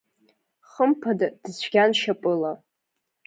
Хымԥада, 0.69 1.27
дыцәгьан 1.43 1.91
шьапыла… 1.99 2.51